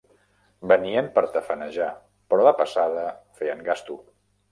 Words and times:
Venien 0.69 1.09
per 1.17 1.23
tafanejar, 1.35 1.89
però 2.33 2.47
de 2.47 2.53
passada 2.63 3.05
feien 3.41 3.63
gasto. 3.69 3.99